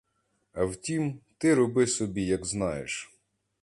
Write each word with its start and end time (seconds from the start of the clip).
А 0.53 0.65
втім, 0.65 1.19
ти 1.37 1.55
роби 1.55 1.87
собі, 1.87 2.25
як 2.25 2.45
знаєш. 2.45 3.13